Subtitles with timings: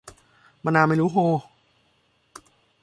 [0.63, 1.25] มะนาวไม่รู้โห่